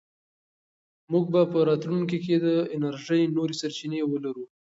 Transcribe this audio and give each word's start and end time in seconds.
موږ 1.11 1.25
به 1.33 1.41
په 1.51 1.59
راتلونکي 1.69 2.17
کې 2.25 2.35
د 2.45 2.47
انرژۍ 2.75 3.21
نورې 3.35 3.55
سرچینې 3.61 4.01
ولرو. 4.07 4.43